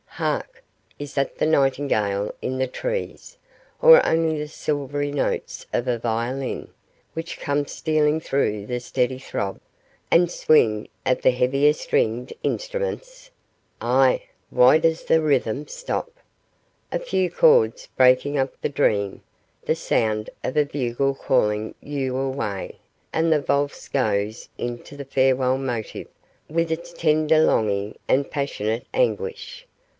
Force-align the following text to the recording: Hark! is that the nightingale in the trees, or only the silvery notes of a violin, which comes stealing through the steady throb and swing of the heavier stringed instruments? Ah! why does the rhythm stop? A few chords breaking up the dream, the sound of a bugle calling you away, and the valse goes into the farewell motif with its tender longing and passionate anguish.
Hark! 0.07 0.63
is 0.99 1.13
that 1.15 1.37
the 1.37 1.45
nightingale 1.45 2.33
in 2.43 2.57
the 2.57 2.67
trees, 2.67 3.37
or 3.81 4.05
only 4.05 4.37
the 4.37 4.47
silvery 4.47 5.11
notes 5.11 5.65
of 5.73 5.87
a 5.87 5.97
violin, 5.99 6.69
which 7.13 7.39
comes 7.39 7.71
stealing 7.71 8.19
through 8.19 8.65
the 8.65 8.79
steady 8.79 9.19
throb 9.19 9.59
and 10.11 10.29
swing 10.29 10.89
of 11.05 11.21
the 11.21 11.31
heavier 11.31 11.71
stringed 11.73 12.33
instruments? 12.43 13.29
Ah! 13.79 14.17
why 14.49 14.79
does 14.79 15.05
the 15.05 15.21
rhythm 15.21 15.67
stop? 15.67 16.11
A 16.91 16.99
few 16.99 17.29
chords 17.29 17.87
breaking 17.95 18.37
up 18.37 18.59
the 18.61 18.69
dream, 18.69 19.21
the 19.63 19.75
sound 19.75 20.29
of 20.43 20.57
a 20.57 20.65
bugle 20.65 21.13
calling 21.15 21.73
you 21.81 22.17
away, 22.17 22.77
and 23.13 23.31
the 23.31 23.41
valse 23.41 23.87
goes 23.87 24.49
into 24.57 24.97
the 24.97 25.05
farewell 25.05 25.57
motif 25.59 26.07
with 26.49 26.71
its 26.71 26.91
tender 26.91 27.39
longing 27.41 27.97
and 28.07 28.29
passionate 28.31 28.85
anguish. 28.93 29.65